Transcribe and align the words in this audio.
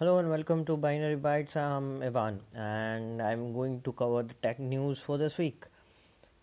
Hello 0.00 0.16
and 0.16 0.30
welcome 0.30 0.64
to 0.64 0.78
Binary 0.78 1.16
Bytes. 1.16 1.54
I'm 1.54 2.02
Ivan 2.02 2.40
and 2.54 3.20
I'm 3.20 3.52
going 3.52 3.82
to 3.82 3.92
cover 3.92 4.22
the 4.22 4.32
tech 4.42 4.58
news 4.58 4.98
for 4.98 5.18
this 5.18 5.36
week. 5.36 5.64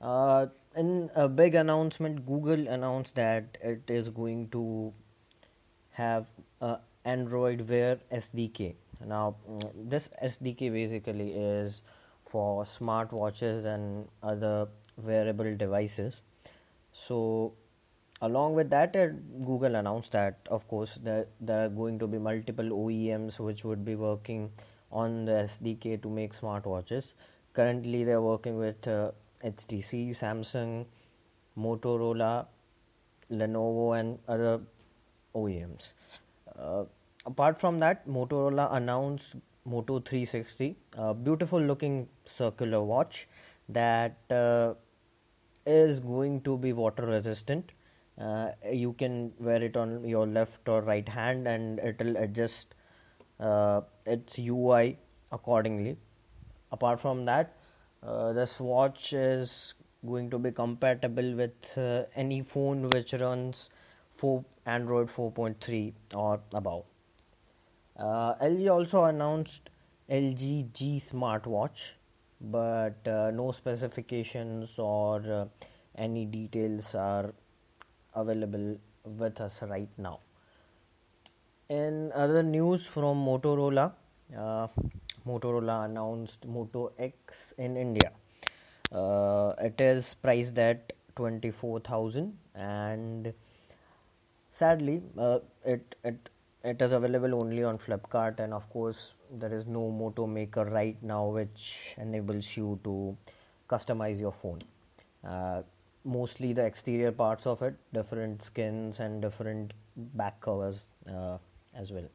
Uh, 0.00 0.46
in 0.76 1.10
a 1.16 1.26
big 1.28 1.56
announcement, 1.56 2.24
Google 2.26 2.68
announced 2.68 3.16
that 3.16 3.58
it 3.60 3.82
is 3.88 4.08
going 4.08 4.50
to 4.50 4.92
have 5.90 6.26
a 6.60 6.76
Android 7.04 7.68
Wear 7.68 7.98
SDK. 8.12 8.76
Now, 9.04 9.34
this 9.74 10.08
SDK 10.22 10.72
basically 10.72 11.32
is 11.32 11.82
for 12.30 12.64
smartwatches 12.64 13.64
and 13.64 14.06
other 14.22 14.68
wearable 14.96 15.56
devices. 15.56 16.20
So, 16.92 17.54
along 18.22 18.54
with 18.54 18.68
that 18.70 18.94
uh, 18.96 19.06
google 19.44 19.74
announced 19.76 20.12
that 20.12 20.38
of 20.50 20.66
course 20.68 20.98
there, 21.02 21.26
there 21.40 21.66
are 21.66 21.68
going 21.68 21.98
to 21.98 22.06
be 22.06 22.18
multiple 22.18 22.70
oems 22.70 23.38
which 23.38 23.64
would 23.64 23.84
be 23.84 23.94
working 23.94 24.50
on 24.92 25.24
the 25.24 25.48
sdk 25.52 26.02
to 26.02 26.08
make 26.08 26.38
smartwatches. 26.38 27.04
Currently 27.54 28.04
they're 28.04 28.20
working 28.20 28.58
with 28.58 28.86
uh, 28.86 29.10
htc 29.44 30.16
samsung 30.16 30.84
motorola 31.58 32.46
lenovo 33.30 33.98
and 33.98 34.18
other 34.28 34.60
oems 35.34 35.88
uh, 36.58 36.84
apart 37.26 37.60
from 37.60 37.78
that 37.78 38.06
motorola 38.08 38.74
announced 38.74 39.34
moto 39.64 40.00
360 40.00 40.76
a 40.96 41.14
beautiful 41.14 41.60
looking 41.60 42.08
circular 42.36 42.82
watch 42.82 43.26
that 43.68 44.16
uh, 44.30 44.74
is 45.66 46.00
going 46.00 46.40
to 46.42 46.56
be 46.56 46.72
water 46.72 47.06
resistant 47.06 47.72
uh, 48.20 48.50
you 48.70 48.92
can 48.92 49.32
wear 49.38 49.62
it 49.62 49.76
on 49.76 50.04
your 50.06 50.26
left 50.26 50.68
or 50.68 50.82
right 50.82 51.08
hand 51.08 51.48
and 51.48 51.78
it 51.78 51.98
will 51.98 52.16
adjust 52.16 52.74
uh, 53.38 53.80
its 54.04 54.38
UI 54.38 54.98
accordingly. 55.32 55.96
Apart 56.70 57.00
from 57.00 57.24
that, 57.24 57.56
uh, 58.02 58.32
this 58.32 58.60
watch 58.60 59.12
is 59.12 59.74
going 60.06 60.30
to 60.30 60.38
be 60.38 60.50
compatible 60.50 61.34
with 61.34 61.78
uh, 61.78 62.02
any 62.14 62.42
phone 62.42 62.88
which 62.90 63.12
runs 63.14 63.68
4 64.16 64.44
Android 64.66 65.08
4.3 65.08 65.92
or 66.14 66.40
above. 66.52 66.84
Uh, 67.98 68.34
LG 68.34 68.70
also 68.70 69.04
announced 69.04 69.70
LG 70.10 70.72
G 70.72 71.02
smartwatch, 71.10 71.80
but 72.40 73.06
uh, 73.06 73.30
no 73.30 73.52
specifications 73.52 74.78
or 74.78 75.48
any 75.96 76.24
details 76.24 76.94
are 76.94 77.32
available 78.14 78.76
with 79.04 79.40
us 79.40 79.58
right 79.62 79.88
now. 79.98 80.20
In 81.68 82.10
other 82.14 82.42
news 82.42 82.86
from 82.86 83.24
Motorola, 83.24 83.92
uh, 84.36 84.66
Motorola 85.26 85.84
announced 85.84 86.44
Moto 86.46 86.92
X 86.98 87.54
in 87.58 87.76
India. 87.76 88.10
Uh, 88.92 89.54
it 89.60 89.80
is 89.80 90.14
priced 90.22 90.58
at 90.58 90.92
24,000 91.16 92.36
and 92.54 93.32
sadly 94.50 95.02
uh, 95.18 95.38
it, 95.64 95.94
it 96.04 96.28
it 96.64 96.82
is 96.82 96.92
available 96.92 97.34
only 97.34 97.62
on 97.64 97.78
Flipkart 97.78 98.40
and 98.40 98.52
of 98.52 98.68
course 98.70 99.12
there 99.38 99.54
is 99.54 99.66
no 99.66 99.90
Moto 99.90 100.26
Maker 100.26 100.64
right 100.64 101.02
now 101.02 101.26
which 101.26 101.94
enables 101.96 102.46
you 102.56 102.78
to 102.84 103.16
customize 103.68 104.20
your 104.20 104.32
phone. 104.42 104.60
Mostly 106.04 106.52
the 106.52 106.64
exterior 106.64 107.12
parts 107.12 107.46
of 107.46 107.62
it 107.62 107.74
different 107.92 108.42
skins 108.42 109.00
and 109.00 109.20
different 109.20 109.72
back 109.96 110.40
covers 110.40 110.84
uh, 111.08 111.38
as 111.74 111.90
well. 111.92 112.08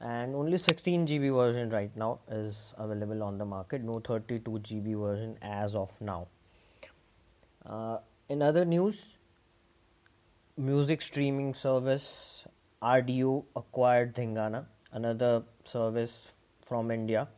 And 0.00 0.34
only 0.34 0.58
16 0.58 1.06
GB 1.06 1.34
version 1.34 1.70
right 1.70 1.96
now 1.96 2.20
is 2.30 2.72
available 2.76 3.22
on 3.22 3.38
the 3.38 3.44
market. 3.44 3.82
No 3.82 4.00
32 4.00 4.50
GB 4.50 5.00
version 5.00 5.38
as 5.42 5.74
of 5.74 5.90
now. 6.00 6.26
Uh, 7.64 7.98
in 8.28 8.42
other 8.42 8.64
news 8.64 8.96
music 10.56 11.00
streaming 11.00 11.54
service 11.54 12.44
Rdio 12.82 13.44
acquired 13.56 14.14
Dhingana 14.14 14.66
another 14.92 15.42
service 15.64 16.28
from 16.66 16.90
India 16.90 17.28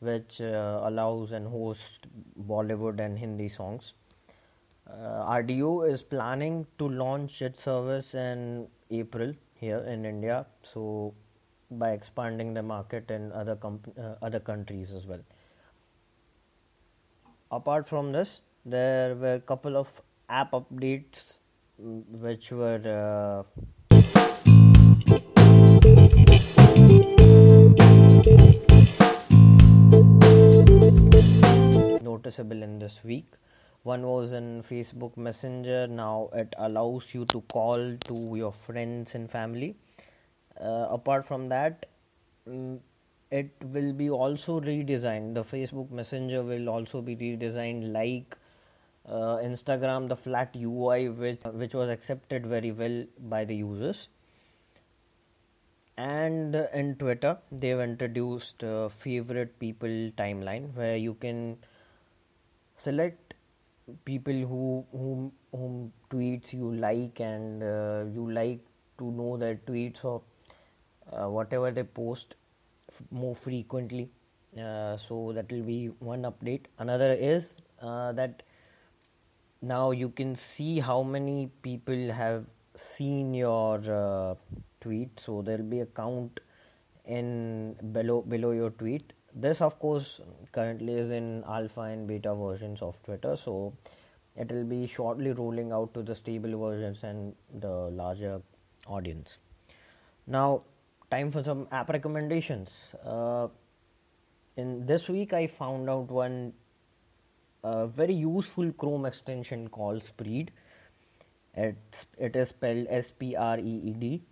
which 0.00 0.40
uh, 0.40 0.80
allows 0.84 1.32
and 1.32 1.46
hosts 1.46 2.00
Bollywood 2.48 3.00
and 3.00 3.18
Hindi 3.18 3.48
songs 3.48 3.94
Rdio 5.28 5.86
is 5.86 6.00
planning 6.00 6.66
to 6.78 6.88
launch 6.88 7.42
its 7.42 7.62
service 7.62 8.14
in 8.14 8.66
April 8.90 9.34
here 9.60 9.80
in 9.80 10.06
India. 10.06 10.46
So 10.72 11.12
by 11.70 11.90
expanding 11.90 12.54
the 12.54 12.62
market 12.62 13.10
in 13.10 13.30
other 13.32 13.54
comp- 13.54 13.92
uh, 13.98 14.14
other 14.22 14.40
countries 14.40 14.94
as 14.94 15.04
well. 15.04 15.20
Apart 17.50 17.90
from 17.90 18.12
this, 18.12 18.40
there 18.64 19.14
were 19.16 19.34
a 19.34 19.40
couple 19.40 19.76
of 19.76 19.88
app 20.30 20.52
updates 20.52 21.36
mm, 21.82 22.02
which 22.08 22.50
were 22.50 22.80
uh, 22.88 23.42
noticeable 32.02 32.62
in 32.62 32.78
this 32.78 33.00
week 33.04 33.26
one 33.90 34.06
was 34.06 34.32
in 34.32 34.48
facebook 34.70 35.16
messenger. 35.16 35.86
Now 35.86 36.30
it 36.32 36.54
allows 36.58 37.04
you 37.12 37.24
to 37.36 37.40
call 37.54 37.96
to 38.08 38.16
your 38.40 38.52
friends 38.66 39.14
and 39.14 39.30
family. 39.30 39.76
Uh, 40.60 40.88
apart 40.90 41.26
from 41.26 41.48
that 41.48 41.86
um, 42.46 42.80
it 43.30 43.50
will 43.62 43.92
be 43.92 44.10
also 44.10 44.60
redesigned. 44.60 45.34
The 45.34 45.44
facebook 45.44 45.90
messenger 45.90 46.42
will 46.42 46.68
also 46.68 47.00
be 47.00 47.16
redesigned 47.16 47.92
like 47.92 48.36
uh, 49.06 49.36
instagram 49.48 50.08
the 50.08 50.16
flat 50.16 50.54
ui 50.56 51.08
which 51.08 51.40
which 51.64 51.74
was 51.74 51.88
accepted 51.88 52.46
very 52.46 52.72
well 52.72 53.04
by 53.34 53.44
the 53.44 53.56
users. 53.56 54.08
And 55.96 56.54
in 56.80 56.94
twitter 56.96 57.38
they've 57.50 57.80
introduced 57.80 58.62
uh, 58.62 58.88
favorite 59.06 59.58
people 59.58 59.96
timeline 60.18 60.72
where 60.74 60.96
you 60.96 61.14
can 61.14 61.56
select 62.76 63.34
people 64.04 64.32
who 64.52 64.84
whom 64.92 65.32
whom 65.52 65.92
tweets 66.10 66.52
you 66.52 66.72
like 66.74 67.20
and 67.20 67.62
uh, 67.62 68.04
you 68.14 68.30
like 68.30 68.60
to 68.98 69.10
know 69.12 69.36
their 69.36 69.56
tweets 69.66 70.04
or 70.04 70.22
uh, 71.12 71.28
whatever 71.28 71.70
they 71.70 71.82
post 71.82 72.34
f- 72.90 73.02
more 73.10 73.34
frequently. 73.36 74.10
Uh, 74.58 74.96
so 74.96 75.32
that 75.34 75.50
will 75.52 75.62
be 75.62 75.86
one 76.00 76.22
update. 76.22 76.66
Another 76.78 77.12
is 77.12 77.48
uh, 77.82 78.12
that 78.12 78.42
now 79.60 79.90
you 79.90 80.08
can 80.10 80.34
see 80.36 80.78
how 80.80 81.02
many 81.02 81.50
people 81.62 82.12
have 82.12 82.44
seen 82.76 83.34
your 83.34 83.76
uh, 84.00 84.34
tweet. 84.80 85.10
So 85.24 85.42
there 85.42 85.58
will 85.58 85.64
be 85.76 85.80
a 85.80 85.86
count 85.86 86.40
in 87.04 87.74
below 87.92 88.20
below 88.22 88.50
your 88.52 88.70
tweet 88.70 89.12
this 89.40 89.60
of 89.60 89.78
course 89.78 90.20
currently 90.52 90.94
is 90.94 91.10
in 91.10 91.44
alpha 91.56 91.82
and 91.82 92.06
beta 92.06 92.34
versions 92.34 92.82
of 92.82 92.96
twitter 93.04 93.36
so 93.36 93.72
it 94.36 94.50
will 94.52 94.64
be 94.64 94.86
shortly 94.86 95.32
rolling 95.32 95.72
out 95.72 95.92
to 95.94 96.02
the 96.02 96.14
stable 96.14 96.56
versions 96.58 97.02
and 97.02 97.34
the 97.60 97.68
larger 97.68 98.40
audience. 98.86 99.38
Now 100.26 100.62
time 101.10 101.32
for 101.32 101.42
some 101.42 101.66
app 101.72 101.88
recommendations. 101.88 102.70
Uh, 103.04 103.48
in 104.56 104.86
this 104.86 105.08
week 105.08 105.32
i 105.32 105.46
found 105.46 105.88
out 105.88 106.10
one 106.10 106.52
uh, 107.64 107.86
very 107.86 108.14
useful 108.14 108.72
chrome 108.72 109.06
extension 109.06 109.68
called 109.68 110.02
spreed 110.04 110.50
it's, 111.54 112.06
it 112.18 112.36
is 112.36 112.48
spelled 112.48 112.86
s-p-r-e-e-d 112.88 114.22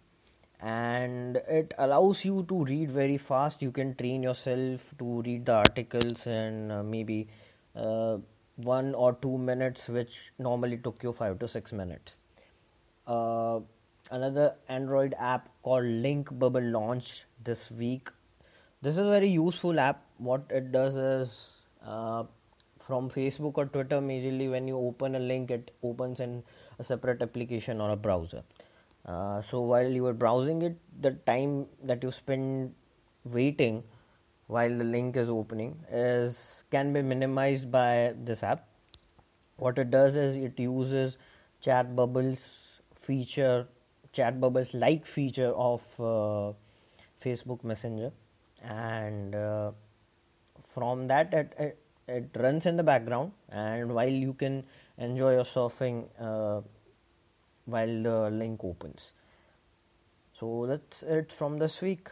and 0.60 1.36
it 1.48 1.74
allows 1.78 2.24
you 2.24 2.44
to 2.48 2.64
read 2.64 2.90
very 2.90 3.18
fast. 3.18 3.62
You 3.62 3.70
can 3.70 3.94
train 3.94 4.22
yourself 4.22 4.80
to 4.98 5.22
read 5.22 5.47
the 5.47 5.53
articles 5.53 6.26
in 6.26 6.70
uh, 6.70 6.82
maybe 6.82 7.28
uh, 7.74 8.18
one 8.56 8.94
or 8.94 9.14
two 9.14 9.36
minutes 9.36 9.86
which 9.88 10.12
normally 10.38 10.78
took 10.78 11.03
you 11.03 11.12
five 11.12 11.38
to 11.41 11.48
six 11.48 11.72
minutes. 11.72 12.18
Uh, 13.06 13.60
another 14.10 14.54
android 14.68 15.14
app 15.18 15.48
called 15.62 15.84
link 15.84 16.28
bubble 16.38 16.62
launched 16.62 17.24
this 17.44 17.70
week. 17.70 18.09
This 18.82 18.92
is 18.92 18.98
a 18.98 19.10
very 19.10 19.28
useful 19.28 19.78
app. 19.78 20.02
What 20.18 20.44
it 20.50 20.72
does 20.72 20.97
is 20.97 21.50
uh, 21.84 22.24
from 22.86 23.10
facebook 23.10 23.59
or 23.62 23.66
twitter 23.66 23.98
majorly 24.00 24.48
when 24.50 24.68
you 24.68 24.76
open 24.78 25.16
a 25.16 25.18
link 25.18 25.50
it 25.50 25.72
opens 25.82 26.20
in 26.20 26.42
a 26.78 26.84
separate 26.84 27.20
application 27.20 27.80
or 27.80 27.91
a 27.91 27.97
browser 27.97 28.42
uh, 29.06 29.41
so 29.50 29.60
while 29.60 29.88
you 29.88 30.06
are 30.06 30.12
browsing 30.12 30.62
it 30.62 30.76
the 31.00 31.12
time 31.26 31.66
that 31.84 32.03
you 32.03 32.10
spend 32.10 32.74
waiting 33.24 33.82
while 34.48 34.78
the 34.78 34.84
link 34.84 35.16
is 35.16 35.28
opening 35.28 35.76
is 35.91 36.64
can 36.70 36.92
be 36.92 37.03
minimized 37.03 37.70
by 37.70 38.14
this 38.24 38.42
app. 38.42 38.66
What 39.56 39.78
it 39.78 39.91
does 39.91 40.16
is 40.16 40.36
it 40.36 40.58
uses 40.58 41.16
chat 41.60 41.97
bubbles 41.97 42.38
feature 43.03 43.66
chat 44.12 44.41
bubbles 44.41 44.72
like 44.72 45.06
feature 45.06 45.52
of 45.54 45.82
uh, 45.98 46.52
facebook 47.24 47.64
messenger. 47.64 48.12
And 48.62 49.34
uh, 49.34 49.72
from 50.74 51.06
that 51.09 51.32
it, 51.32 51.52
it, 51.59 51.78
it 52.09 52.30
runs 52.36 52.66
in 52.66 52.76
the 52.76 52.82
background. 52.82 53.32
And 53.50 53.94
while 53.94 54.09
you 54.09 54.32
can 54.32 54.64
enjoy 54.98 55.32
your 55.32 55.44
surfing 55.44 56.04
uh, 56.20 56.62
while 57.66 58.03
the 58.03 58.30
link 58.30 58.65
opens. 58.65 59.13
So 60.39 60.66
that's 60.66 61.03
it 61.03 61.33
from 61.33 61.59
this 61.59 61.80
week 61.80 62.09